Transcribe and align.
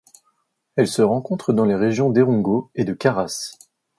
Elle 0.77 0.87
se 0.87 1.03
rencontre 1.03 1.53
dans 1.53 1.65
les 1.65 1.75
régions 1.75 2.09
d'Erongo 2.09 2.71
et 2.73 2.85
de 2.85 2.93
Karas. 2.93 3.55